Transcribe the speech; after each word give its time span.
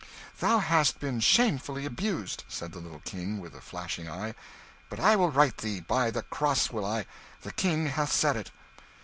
"Thou 0.39 0.57
hast 0.57 0.99
been 0.99 1.19
shamefully 1.19 1.85
abused!" 1.85 2.43
said 2.47 2.71
the 2.71 2.79
little 2.79 3.01
King, 3.05 3.39
with 3.39 3.53
a 3.53 3.61
flashing 3.61 4.09
eye. 4.09 4.33
"But 4.89 4.99
I 4.99 5.15
will 5.15 5.29
right 5.29 5.55
thee 5.55 5.79
by 5.79 6.09
the 6.09 6.23
cross 6.23 6.71
will 6.71 6.85
I! 6.85 7.05
The 7.43 7.51
King 7.51 7.85
hath 7.85 8.11
said 8.11 8.35
it." 8.35 8.51